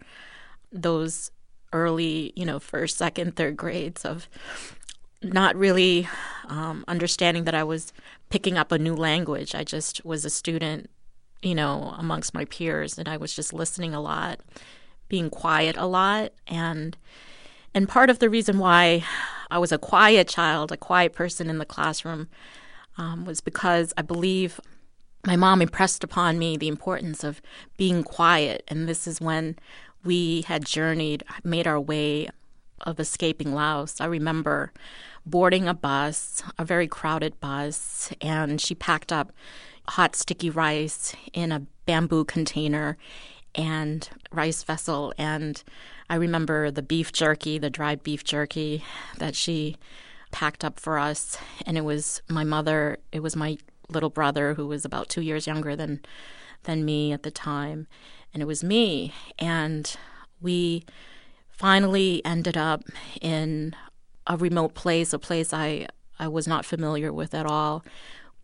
those 0.73 1.31
early, 1.73 2.33
you 2.37 2.45
know, 2.45 2.59
first, 2.59 2.97
second, 2.97 3.37
third 3.37 3.57
grades 3.57 4.05
of 4.05 4.29
not 5.23 5.57
really 5.57 6.09
um, 6.49 6.85
understanding 6.89 7.45
that 7.45 7.55
I 7.55 7.65
was 7.65 7.93
picking 8.31 8.57
up 8.57 8.73
a 8.73 8.79
new 8.79 8.95
language. 8.95 9.55
I 9.55 9.65
just 9.65 10.05
was 10.05 10.25
a 10.25 10.31
student, 10.31 10.91
you 11.43 11.55
know, 11.55 11.95
amongst 11.99 12.35
my 12.35 12.45
peers, 12.45 12.99
and 12.99 13.09
I 13.09 13.17
was 13.17 13.35
just 13.35 13.53
listening 13.53 13.95
a 13.95 14.01
lot, 14.01 14.41
being 15.09 15.31
quiet 15.31 15.77
a 15.77 15.87
lot, 15.87 16.33
and 16.47 16.97
and 17.75 17.89
part 17.89 18.11
of 18.11 18.19
the 18.19 18.31
reason 18.31 18.59
why 18.59 19.05
I 19.51 19.59
was 19.59 19.73
a 19.73 19.79
quiet 19.79 20.27
child, 20.29 20.73
a 20.73 20.77
quiet 20.77 21.13
person 21.13 21.51
in 21.51 21.59
the 21.59 21.67
classroom, 21.67 22.29
um, 22.97 23.25
was 23.25 23.41
because 23.41 23.93
I 23.97 24.03
believe 24.03 24.61
my 25.27 25.37
mom 25.37 25.61
impressed 25.61 26.03
upon 26.05 26.39
me 26.39 26.57
the 26.57 26.69
importance 26.69 27.25
of 27.25 27.43
being 27.77 28.03
quiet, 28.03 28.63
and 28.69 28.89
this 28.89 29.07
is 29.07 29.21
when 29.21 29.57
we 30.05 30.43
had 30.43 30.65
journeyed, 30.65 31.25
made 31.45 31.67
our 31.67 31.81
way 31.81 32.29
of 32.83 33.01
escaping 33.01 33.53
Laos. 33.53 34.01
I 34.01 34.07
remember 34.07 34.73
boarding 35.27 35.69
a 35.69 35.75
bus, 35.75 36.43
a 36.59 36.65
very 36.65 36.87
crowded 36.87 37.41
bus, 37.41 38.13
and 38.21 38.61
she 38.61 38.75
packed 38.75 39.13
up 39.13 39.33
hot 39.89 40.15
sticky 40.15 40.51
rice 40.51 41.15
in 41.33 41.51
a 41.51 41.67
bamboo 41.87 42.25
container 42.25 42.97
and 43.55 44.09
rice 44.31 44.63
vessel. 44.63 45.13
And 45.19 45.63
I 46.09 46.15
remember 46.15 46.71
the 46.71 46.83
beef 46.83 47.13
jerky, 47.13 47.59
the 47.59 47.71
dried 47.71 48.03
beef 48.03 48.23
jerky 48.23 48.85
that 49.19 49.35
she 49.35 49.77
packed 50.31 50.65
up 50.65 50.79
for 50.79 50.99
us. 50.99 51.37
And 51.67 51.77
it 51.77 51.85
was 51.85 52.23
my 52.29 52.45
mother, 52.45 52.99
it 53.11 53.21
was 53.21 53.35
my 53.35 53.59
little 53.89 54.11
brother 54.11 54.55
who 54.55 54.67
was 54.67 54.85
about 54.85 55.09
2 55.09 55.23
years 55.23 55.47
younger 55.47 55.75
than 55.75 56.01
than 56.65 56.85
me 56.85 57.13
at 57.13 57.23
the 57.23 57.31
time 57.31 57.87
and 58.33 58.43
it 58.43 58.47
was 58.47 58.63
me 58.63 59.13
and 59.39 59.97
we 60.41 60.85
finally 61.49 62.25
ended 62.25 62.57
up 62.57 62.85
in 63.21 63.75
a 64.27 64.37
remote 64.37 64.75
place, 64.75 65.13
a 65.13 65.19
place 65.19 65.53
I 65.53 65.89
I 66.19 66.29
was 66.29 66.49
not 66.49 66.65
familiar 66.65 67.13
with 67.13 67.35
at 67.35 67.47
all. 67.47 67.85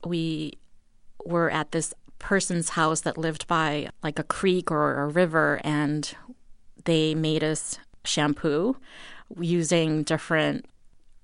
We 0.04 0.58
were 1.24 1.50
at 1.50 1.72
this 1.72 1.92
person's 2.18 2.70
house 2.70 3.00
that 3.02 3.18
lived 3.18 3.46
by 3.46 3.90
like 4.02 4.18
a 4.18 4.24
creek 4.24 4.70
or 4.70 5.00
a 5.02 5.08
river, 5.08 5.60
and 5.64 6.12
they 6.84 7.14
made 7.14 7.42
us 7.42 7.78
shampoo 8.04 8.76
using 9.40 10.02
different 10.02 10.66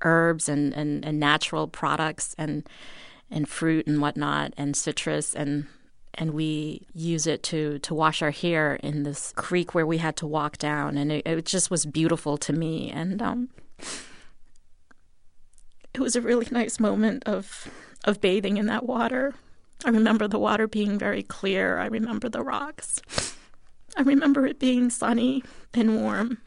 herbs 0.02 0.48
and, 0.48 0.72
and, 0.72 1.04
and 1.04 1.20
natural 1.20 1.68
products 1.68 2.34
and 2.38 2.68
and 3.30 3.48
fruit 3.48 3.86
and 3.86 4.00
whatnot 4.00 4.52
and 4.56 4.76
citrus 4.76 5.34
and 5.34 5.66
and 6.14 6.32
we 6.32 6.86
use 6.92 7.26
it 7.26 7.42
to 7.44 7.78
to 7.80 7.94
wash 7.94 8.22
our 8.22 8.30
hair 8.30 8.74
in 8.76 9.02
this 9.04 9.32
creek 9.36 9.74
where 9.74 9.86
we 9.86 9.98
had 9.98 10.16
to 10.16 10.26
walk 10.26 10.58
down 10.58 10.96
and 10.98 11.12
it, 11.12 11.26
it 11.26 11.44
just 11.44 11.70
was 11.70 11.86
beautiful 11.86 12.36
to 12.36 12.52
me 12.52 12.90
and 12.90 13.22
um, 13.22 13.48
it 15.94 16.00
was 16.00 16.16
a 16.16 16.20
really 16.20 16.48
nice 16.50 16.80
moment 16.80 17.22
of 17.26 17.68
of 18.04 18.20
bathing 18.20 18.56
in 18.56 18.66
that 18.66 18.86
water. 18.86 19.34
I 19.84 19.90
remember 19.90 20.28
the 20.28 20.38
water 20.38 20.66
being 20.66 20.98
very 20.98 21.22
clear. 21.22 21.78
I 21.78 21.86
remember 21.86 22.28
the 22.28 22.42
rocks. 22.42 23.00
I 23.96 24.02
remember 24.02 24.46
it 24.46 24.58
being 24.58 24.90
sunny 24.90 25.42
and 25.74 25.96
warm. 25.96 26.38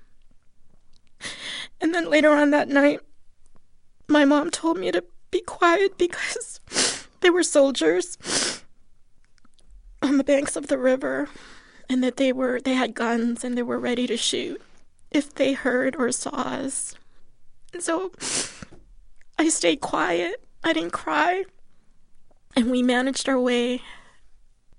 And 1.81 1.93
then 1.93 2.09
later 2.09 2.31
on 2.31 2.51
that 2.51 2.69
night, 2.69 2.99
my 4.07 4.25
mom 4.25 4.51
told 4.51 4.77
me 4.77 4.91
to 4.91 5.03
be 5.31 5.41
quiet 5.41 5.97
because 5.97 6.59
they 7.21 7.29
were 7.29 7.43
soldiers 7.43 8.17
the 10.23 10.33
banks 10.33 10.55
of 10.55 10.67
the 10.67 10.77
river 10.77 11.27
and 11.89 12.01
that 12.01 12.15
they 12.15 12.31
were 12.31 12.61
they 12.61 12.75
had 12.75 12.93
guns 12.93 13.43
and 13.43 13.57
they 13.57 13.61
were 13.61 13.79
ready 13.79 14.07
to 14.07 14.15
shoot 14.15 14.61
if 15.11 15.33
they 15.35 15.51
heard 15.51 15.95
or 15.97 16.11
saw 16.11 16.29
us. 16.29 16.95
And 17.73 17.83
so 17.83 18.11
I 19.37 19.49
stayed 19.49 19.81
quiet. 19.81 20.41
I 20.63 20.71
didn't 20.71 20.93
cry. 20.93 21.43
And 22.55 22.71
we 22.71 22.81
managed 22.81 23.27
our 23.27 23.39
way 23.39 23.81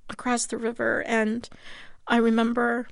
across 0.09 0.47
the 0.47 0.57
river. 0.57 1.03
And 1.07 1.49
I 2.07 2.17
remember 2.17 2.89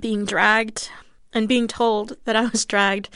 being 0.00 0.24
dragged 0.24 0.90
and 1.32 1.48
being 1.48 1.66
told 1.66 2.16
that 2.24 2.36
I 2.36 2.46
was 2.46 2.64
dragged 2.64 3.08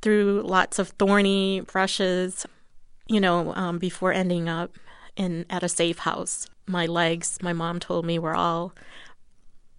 through 0.00 0.42
lots 0.46 0.78
of 0.78 0.88
thorny 0.90 1.60
brushes, 1.60 2.46
you 3.08 3.20
know, 3.20 3.52
um, 3.54 3.78
before 3.78 4.12
ending 4.12 4.48
up 4.48 4.78
in 5.16 5.44
at 5.50 5.62
a 5.62 5.68
safe 5.68 5.98
house. 5.98 6.46
My 6.70 6.86
legs, 6.86 7.38
my 7.42 7.52
mom 7.52 7.80
told 7.80 8.06
me, 8.06 8.16
were 8.16 8.36
all 8.36 8.72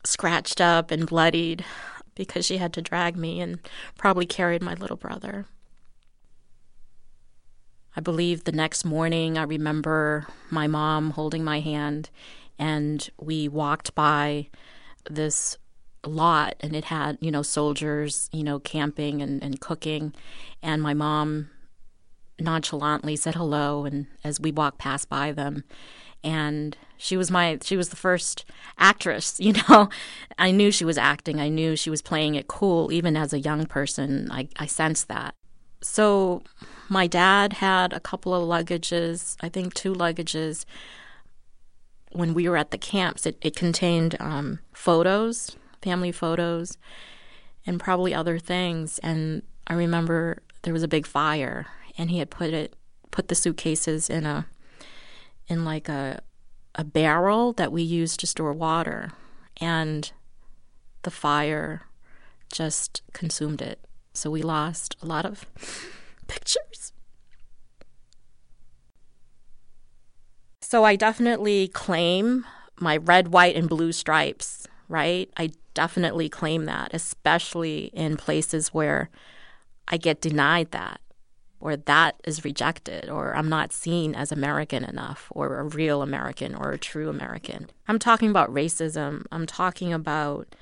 scratched 0.04 0.60
up 0.60 0.92
and 0.92 1.08
bloodied 1.08 1.64
because 2.16 2.46
she 2.46 2.58
had 2.58 2.74
to 2.74 2.82
drag 2.82 3.16
me 3.16 3.40
and 3.40 3.60
probably 3.98 4.26
carried 4.26 4.62
my 4.62 4.74
little 4.74 4.98
brother. 4.98 5.46
I 7.96 8.02
believe 8.02 8.44
the 8.44 8.52
next 8.52 8.84
morning, 8.84 9.38
I 9.38 9.44
remember 9.44 10.28
my 10.50 10.68
mom 10.68 11.12
holding 11.12 11.46
my 11.46 11.62
hand, 11.62 12.10
and 12.60 13.10
we 13.18 13.48
walked 13.48 13.96
by 13.96 14.48
this 15.10 15.58
lot, 16.06 16.56
and 16.60 16.76
it 16.76 16.86
had, 16.86 17.18
you 17.22 17.32
know, 17.32 17.42
soldiers, 17.42 18.30
you 18.34 18.44
know, 18.44 18.60
camping 18.60 19.22
and, 19.22 19.42
and 19.42 19.62
cooking. 19.62 20.14
And 20.62 20.82
my 20.82 20.94
mom 20.94 21.50
nonchalantly 22.38 23.16
said 23.16 23.36
hello, 23.36 23.86
and 23.86 24.08
as 24.26 24.42
we 24.42 24.52
walked 24.52 24.78
past 24.78 25.08
by 25.08 25.32
them, 25.32 25.64
and 26.24 26.78
she 26.98 27.18
was 27.18 27.32
my 27.32 27.58
she 27.64 27.76
was 27.76 27.90
the 27.90 27.96
first 27.96 28.46
actress 28.78 29.40
you 29.40 29.54
know 29.54 29.90
i 30.38 30.52
knew 30.52 30.72
she 30.72 30.86
was 30.86 30.98
acting 30.98 31.40
i 31.40 31.50
knew 31.50 31.76
she 31.76 31.90
was 31.90 32.02
playing 32.02 32.36
it 32.36 32.48
cool 32.48 32.92
even 32.92 33.18
as 33.18 33.34
a 33.34 33.40
young 33.40 33.66
person 33.66 34.30
i, 34.32 34.48
I 34.58 34.66
sensed 34.66 35.08
that 35.08 35.34
so 35.82 36.44
my 36.90 37.08
dad 37.08 37.54
had 37.54 37.92
a 37.92 38.00
couple 38.00 38.34
of 38.34 38.48
luggages, 38.48 39.36
I 39.42 39.50
think 39.50 39.74
two 39.74 39.94
luggages. 39.94 40.66
When 42.12 42.34
we 42.34 42.48
were 42.48 42.58
at 42.58 42.72
the 42.72 42.78
camps, 42.78 43.26
it, 43.26 43.38
it 43.42 43.56
contained 43.56 44.16
um, 44.20 44.60
photos, 44.74 45.56
family 45.82 46.12
photos, 46.12 46.78
and 47.66 47.80
probably 47.80 48.14
other 48.14 48.38
things. 48.38 49.00
And 49.00 49.44
I 49.68 49.74
remember 49.74 50.44
there 50.64 50.74
was 50.74 50.84
a 50.84 50.88
big 50.88 51.08
fire, 51.08 51.68
and 51.98 52.12
he 52.12 52.20
had 52.20 52.30
put 52.30 52.54
it 52.54 52.76
put 53.10 53.28
the 53.28 53.36
suitcases 53.36 54.10
in 54.10 54.26
a 54.26 54.46
in 55.52 55.66
like 55.66 55.90
a 55.90 56.22
a 56.74 56.86
barrel 56.86 57.52
that 57.52 57.72
we 57.74 57.82
use 57.82 58.16
to 58.16 58.26
store 58.26 58.54
water, 58.54 59.12
and 59.60 60.14
the 61.02 61.12
fire 61.12 61.88
just 62.50 63.02
consumed 63.12 63.62
it. 63.62 63.86
So 64.14 64.32
we 64.32 64.42
lost 64.42 64.96
a 65.02 65.06
lot 65.06 65.26
of 65.26 65.46
pictures. 66.28 66.94
So 70.62 70.86
I 70.86 70.96
definitely 70.96 71.68
claim 71.68 72.46
my 72.80 72.96
red, 72.96 73.28
white, 73.28 73.58
and 73.58 73.68
blue 73.68 73.92
stripes, 73.92 74.66
right? 74.88 75.30
I 75.36 75.52
definitely 75.74 76.30
claim 76.30 76.64
that, 76.66 76.94
especially 76.94 77.92
in 77.94 78.16
places 78.16 78.70
where 78.70 79.10
I 79.90 79.98
get 79.98 80.22
denied 80.22 80.72
that, 80.72 81.02
or 81.62 81.78
that 81.78 82.16
is 82.26 82.44
rejected, 82.44 83.10
or 83.10 83.36
I'm 83.36 83.48
not 83.48 83.72
seen 83.72 84.16
as 84.16 84.32
American 84.32 84.84
enough, 84.84 85.28
or 85.32 85.60
a 85.60 85.64
real 85.64 86.02
American, 86.02 86.56
or 86.56 86.72
a 86.72 86.78
true 86.78 87.10
American. 87.10 87.70
I'm 87.88 88.00
talking 88.00 88.30
about 88.30 88.54
racism. 88.54 89.26
I'm 89.32 89.46
talking 89.46 89.94
about 89.94 90.56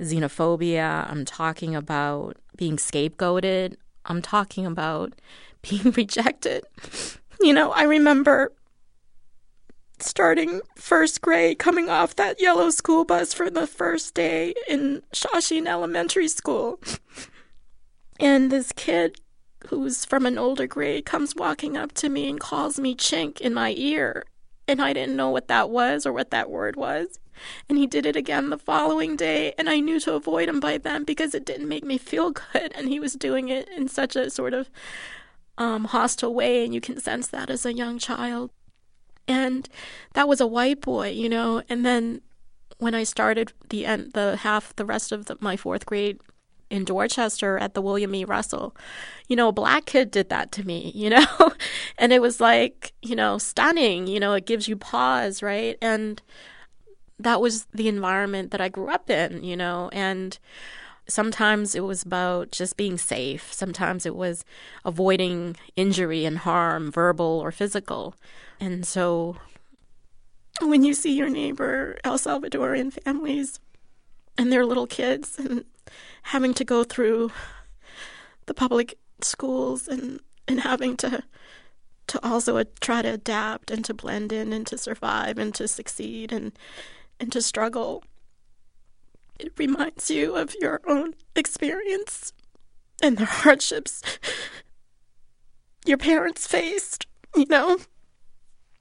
xenophobia. 0.00 1.08
I'm 1.10 1.24
talking 1.24 1.74
about 1.74 2.36
being 2.56 2.76
scapegoated. 2.76 3.76
I'm 4.04 4.20
talking 4.20 4.66
about 4.66 5.14
being 5.62 5.92
rejected. 5.92 6.64
You 7.40 7.52
know, 7.52 7.72
I 7.72 7.82
remember 7.82 8.52
starting 9.98 10.60
first 10.76 11.20
grade, 11.22 11.58
coming 11.58 11.88
off 11.88 12.14
that 12.14 12.40
yellow 12.40 12.70
school 12.70 13.04
bus 13.04 13.34
for 13.34 13.50
the 13.50 13.66
first 13.66 14.14
day 14.14 14.54
in 14.68 15.02
Shawsheen 15.12 15.66
Elementary 15.66 16.28
School. 16.28 16.78
And 18.20 18.52
this 18.52 18.70
kid 18.70 19.16
who's 19.68 20.04
from 20.04 20.26
an 20.26 20.38
older 20.38 20.66
grade 20.66 21.04
comes 21.04 21.34
walking 21.34 21.76
up 21.76 21.92
to 21.94 22.08
me 22.08 22.28
and 22.28 22.40
calls 22.40 22.78
me 22.78 22.94
chink 22.94 23.40
in 23.40 23.54
my 23.54 23.74
ear. 23.76 24.24
And 24.68 24.80
I 24.80 24.92
didn't 24.92 25.16
know 25.16 25.30
what 25.30 25.48
that 25.48 25.70
was 25.70 26.06
or 26.06 26.12
what 26.12 26.30
that 26.30 26.50
word 26.50 26.76
was. 26.76 27.18
And 27.68 27.78
he 27.78 27.86
did 27.86 28.06
it 28.06 28.16
again 28.16 28.50
the 28.50 28.58
following 28.58 29.16
day. 29.16 29.54
And 29.58 29.68
I 29.68 29.80
knew 29.80 29.98
to 30.00 30.14
avoid 30.14 30.48
him 30.48 30.60
by 30.60 30.78
then 30.78 31.04
because 31.04 31.34
it 31.34 31.44
didn't 31.44 31.68
make 31.68 31.84
me 31.84 31.98
feel 31.98 32.30
good. 32.30 32.72
And 32.74 32.88
he 32.88 33.00
was 33.00 33.14
doing 33.14 33.48
it 33.48 33.68
in 33.68 33.88
such 33.88 34.16
a 34.16 34.30
sort 34.30 34.54
of 34.54 34.70
um, 35.58 35.86
hostile 35.86 36.34
way. 36.34 36.64
And 36.64 36.74
you 36.74 36.80
can 36.80 37.00
sense 37.00 37.28
that 37.28 37.50
as 37.50 37.66
a 37.66 37.74
young 37.74 37.98
child. 37.98 38.50
And 39.26 39.68
that 40.14 40.28
was 40.28 40.40
a 40.40 40.46
white 40.46 40.80
boy, 40.80 41.10
you 41.10 41.28
know. 41.28 41.62
And 41.68 41.84
then 41.84 42.22
when 42.78 42.94
I 42.94 43.04
started 43.04 43.52
the 43.68 43.86
end, 43.86 44.12
the 44.12 44.36
half, 44.36 44.74
the 44.76 44.84
rest 44.84 45.12
of 45.12 45.26
the, 45.26 45.36
my 45.40 45.56
fourth 45.56 45.86
grade 45.86 46.20
in 46.72 46.84
Dorchester 46.84 47.58
at 47.58 47.74
the 47.74 47.82
William 47.82 48.14
E. 48.14 48.24
Russell. 48.24 48.74
You 49.28 49.36
know, 49.36 49.48
a 49.48 49.52
black 49.52 49.84
kid 49.84 50.10
did 50.10 50.30
that 50.30 50.50
to 50.52 50.66
me, 50.66 50.90
you 50.94 51.10
know? 51.10 51.26
and 51.98 52.12
it 52.12 52.22
was 52.22 52.40
like, 52.40 52.94
you 53.02 53.14
know, 53.14 53.36
stunning, 53.36 54.06
you 54.06 54.18
know, 54.18 54.32
it 54.32 54.46
gives 54.46 54.66
you 54.66 54.76
pause, 54.76 55.42
right? 55.42 55.76
And 55.82 56.22
that 57.18 57.42
was 57.42 57.66
the 57.74 57.88
environment 57.88 58.52
that 58.52 58.60
I 58.62 58.70
grew 58.70 58.88
up 58.88 59.10
in, 59.10 59.44
you 59.44 59.54
know, 59.54 59.90
and 59.92 60.38
sometimes 61.06 61.74
it 61.74 61.84
was 61.84 62.02
about 62.02 62.50
just 62.50 62.78
being 62.78 62.96
safe. 62.96 63.52
Sometimes 63.52 64.06
it 64.06 64.16
was 64.16 64.42
avoiding 64.82 65.56
injury 65.76 66.24
and 66.24 66.38
harm, 66.38 66.90
verbal 66.90 67.38
or 67.38 67.52
physical. 67.52 68.14
And 68.58 68.86
so 68.86 69.36
when 70.62 70.84
you 70.84 70.94
see 70.94 71.14
your 71.14 71.28
neighbor 71.28 71.98
El 72.02 72.18
Salvadorian 72.18 72.92
families 73.04 73.60
and 74.38 74.50
their 74.50 74.64
little 74.64 74.86
kids 74.86 75.38
and 75.38 75.64
having 76.22 76.54
to 76.54 76.64
go 76.64 76.84
through 76.84 77.30
the 78.46 78.54
public 78.54 78.98
schools 79.20 79.88
and 79.88 80.20
and 80.48 80.60
having 80.60 80.96
to 80.96 81.22
to 82.08 82.26
also 82.26 82.62
try 82.80 83.00
to 83.02 83.08
adapt 83.08 83.70
and 83.70 83.84
to 83.84 83.94
blend 83.94 84.32
in 84.32 84.52
and 84.52 84.66
to 84.66 84.76
survive 84.76 85.38
and 85.38 85.54
to 85.54 85.68
succeed 85.68 86.32
and 86.32 86.52
and 87.20 87.32
to 87.32 87.40
struggle. 87.40 88.02
It 89.38 89.52
reminds 89.56 90.10
you 90.10 90.36
of 90.36 90.54
your 90.60 90.80
own 90.86 91.14
experience 91.34 92.32
and 93.02 93.18
the 93.18 93.24
hardships 93.24 94.02
your 95.84 95.98
parents 95.98 96.46
faced 96.46 97.06
you 97.34 97.46
know 97.48 97.78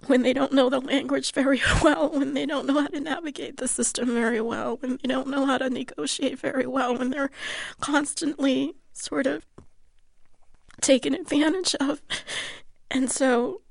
when 0.07 0.23
they 0.23 0.33
don't 0.33 0.53
know 0.53 0.69
the 0.69 0.79
language 0.79 1.31
very 1.33 1.61
well, 1.83 2.09
when 2.09 2.33
they 2.33 2.45
don't 2.45 2.65
know 2.65 2.81
how 2.81 2.87
to 2.87 2.99
navigate 2.99 3.57
the 3.57 3.67
system 3.67 4.13
very 4.13 4.41
well, 4.41 4.77
when 4.77 4.97
they 5.01 5.07
don't 5.07 5.27
know 5.27 5.45
how 5.45 5.57
to 5.57 5.69
negotiate 5.69 6.39
very 6.39 6.65
well, 6.65 6.97
when 6.97 7.09
they're 7.09 7.31
constantly 7.79 8.75
sort 8.93 9.27
of 9.27 9.45
taken 10.81 11.13
advantage 11.13 11.75
of. 11.75 12.01
And 12.89 13.09
so 13.09 13.61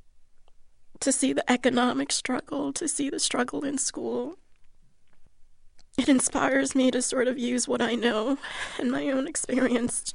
to 1.00 1.12
see 1.12 1.32
the 1.32 1.50
economic 1.50 2.12
struggle, 2.12 2.72
to 2.74 2.86
see 2.86 3.10
the 3.10 3.18
struggle 3.18 3.64
in 3.64 3.78
school, 3.78 4.36
it 5.98 6.08
inspires 6.08 6.74
me 6.74 6.90
to 6.90 7.02
sort 7.02 7.28
of 7.28 7.38
use 7.38 7.66
what 7.66 7.82
I 7.82 7.94
know 7.94 8.38
and 8.78 8.90
my 8.90 9.08
own 9.08 9.26
experience 9.26 10.12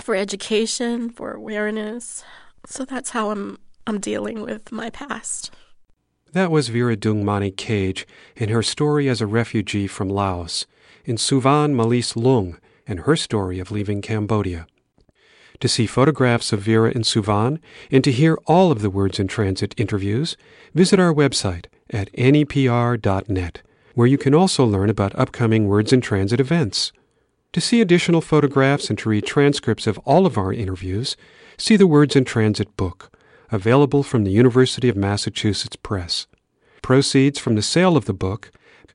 for 0.00 0.14
education, 0.14 1.08
for 1.08 1.32
awareness. 1.32 2.24
So 2.66 2.84
that's 2.84 3.10
how 3.10 3.30
I'm 3.30 3.58
I'm 3.86 4.00
dealing 4.00 4.42
with 4.42 4.72
my 4.72 4.90
past. 4.90 5.52
That 6.32 6.50
was 6.50 6.68
Vira 6.68 6.96
Douangmany 6.96 7.56
Cage 7.56 8.06
in 8.34 8.48
her 8.48 8.62
story 8.62 9.08
as 9.08 9.20
a 9.20 9.26
refugee 9.26 9.86
from 9.86 10.08
Laos, 10.08 10.66
in 11.04 11.16
Sovann-Malis 11.16 12.14
Loeung 12.14 12.58
and 12.86 13.00
her 13.00 13.14
story 13.14 13.60
of 13.60 13.70
leaving 13.70 14.02
Cambodia. 14.02 14.66
To 15.60 15.68
see 15.68 15.86
photographs 15.86 16.52
of 16.52 16.60
Vira 16.60 16.90
in 16.90 17.02
Sovann 17.02 17.60
and 17.90 18.02
to 18.02 18.10
hear 18.10 18.36
all 18.46 18.72
of 18.72 18.82
the 18.82 18.90
Words 18.90 19.20
in 19.20 19.28
Transit 19.28 19.72
interviews, 19.78 20.36
visit 20.74 20.98
our 20.98 21.14
website 21.14 21.66
at 21.90 22.12
nepr.net, 22.12 23.62
where 23.94 24.06
you 24.06 24.18
can 24.18 24.34
also 24.34 24.64
learn 24.64 24.90
about 24.90 25.14
upcoming 25.14 25.68
Words 25.68 25.92
in 25.92 26.00
Transit 26.00 26.40
events. 26.40 26.92
To 27.52 27.60
see 27.60 27.80
additional 27.80 28.20
photographs 28.20 28.90
and 28.90 28.98
to 28.98 29.08
read 29.08 29.24
transcripts 29.24 29.86
of 29.86 29.96
all 29.98 30.26
of 30.26 30.36
our 30.36 30.52
interviews, 30.52 31.16
see 31.56 31.76
the 31.76 31.86
Words 31.86 32.16
in 32.16 32.24
Transit 32.24 32.76
book 32.76 33.15
available 33.50 34.02
from 34.02 34.24
the 34.24 34.30
University 34.30 34.88
of 34.88 34.96
Massachusetts 34.96 35.76
Press. 35.76 36.26
Proceeds 36.82 37.38
from 37.38 37.54
the 37.54 37.62
sale 37.62 37.96
of 37.96 38.04
the 38.04 38.12
book 38.12 38.50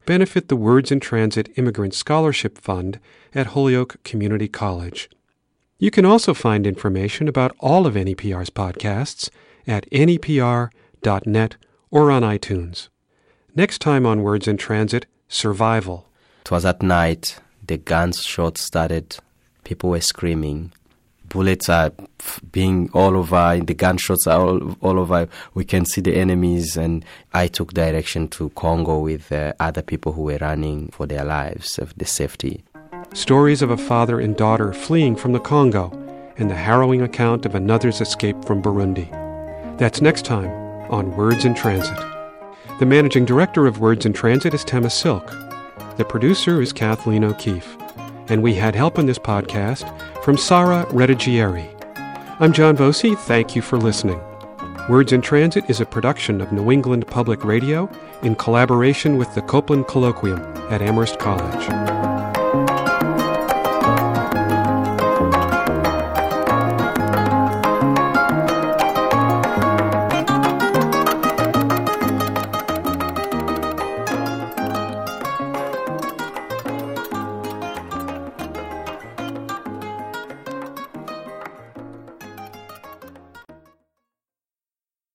benefit 0.05 0.47
the 0.47 0.55
Words 0.55 0.91
in 0.91 0.99
Transit 0.99 1.49
Immigrant 1.57 1.93
Scholarship 1.93 2.57
Fund 2.57 2.99
at 3.33 3.47
Holyoke 3.47 4.01
Community 4.03 4.47
College. 4.47 5.09
You 5.77 5.91
can 5.91 6.05
also 6.05 6.33
find 6.33 6.67
information 6.67 7.27
about 7.27 7.55
all 7.59 7.85
of 7.87 7.95
NEPR's 7.95 8.49
podcasts 8.49 9.29
at 9.67 9.89
nepr.net 9.91 11.55
or 11.89 12.11
on 12.11 12.21
iTunes. 12.23 12.89
Next 13.55 13.79
time 13.79 14.05
on 14.05 14.23
Words 14.23 14.47
in 14.47 14.57
Transit, 14.57 15.05
survival. 15.27 16.07
Twas 16.43 16.65
at 16.65 16.81
night, 16.81 17.39
the 17.65 17.77
guns 17.77 18.21
shot 18.21 18.57
started, 18.57 19.17
people 19.63 19.89
were 19.89 20.01
screaming 20.01 20.71
bullets 21.31 21.69
are 21.69 21.91
being 22.51 22.89
all 22.93 23.17
over, 23.17 23.59
the 23.63 23.73
gunshots 23.73 24.27
are 24.27 24.39
all, 24.39 24.77
all 24.81 24.99
over. 24.99 25.27
We 25.53 25.65
can 25.65 25.85
see 25.85 26.01
the 26.01 26.15
enemies, 26.15 26.77
and 26.77 27.03
I 27.33 27.47
took 27.47 27.73
direction 27.73 28.27
to 28.29 28.49
Congo 28.49 28.99
with 28.99 29.31
uh, 29.31 29.53
other 29.59 29.81
people 29.81 30.11
who 30.11 30.23
were 30.23 30.37
running 30.39 30.89
for 30.89 31.07
their 31.07 31.23
lives, 31.23 31.79
of 31.79 31.95
the 31.97 32.05
safety. 32.05 32.63
Stories 33.13 33.61
of 33.61 33.71
a 33.71 33.77
father 33.77 34.19
and 34.19 34.35
daughter 34.35 34.73
fleeing 34.73 35.15
from 35.15 35.31
the 35.31 35.39
Congo, 35.39 35.89
and 36.37 36.49
the 36.49 36.55
harrowing 36.55 37.01
account 37.01 37.45
of 37.45 37.55
another's 37.55 38.01
escape 38.01 38.43
from 38.45 38.61
Burundi. 38.61 39.09
That's 39.77 40.01
next 40.01 40.25
time 40.25 40.49
on 40.91 41.15
Words 41.15 41.45
in 41.45 41.55
Transit. 41.55 41.97
The 42.79 42.85
managing 42.85 43.25
director 43.25 43.67
of 43.67 43.79
Words 43.79 44.05
in 44.05 44.13
Transit 44.13 44.53
is 44.53 44.65
Tema 44.65 44.89
Silk. 44.89 45.27
The 45.97 46.05
producer 46.05 46.61
is 46.61 46.73
Kathleen 46.73 47.23
O'Keefe 47.23 47.77
and 48.31 48.41
we 48.41 48.53
had 48.53 48.73
help 48.73 48.97
in 48.97 49.05
this 49.05 49.19
podcast 49.19 49.83
from 50.23 50.37
Sara 50.37 50.85
Redigieri. 50.85 51.67
I'm 52.39 52.53
John 52.53 52.77
Voci. 52.77 53.13
Thank 53.13 53.57
you 53.57 53.61
for 53.61 53.77
listening. 53.77 54.19
Words 54.89 55.11
in 55.11 55.21
Transit 55.21 55.69
is 55.69 55.81
a 55.81 55.85
production 55.85 56.39
of 56.39 56.53
New 56.53 56.71
England 56.71 57.05
Public 57.07 57.43
Radio 57.43 57.91
in 58.23 58.35
collaboration 58.35 59.17
with 59.17 59.35
the 59.35 59.41
Copeland 59.41 59.85
Colloquium 59.87 60.39
at 60.71 60.81
Amherst 60.81 61.19
College. 61.19 62.10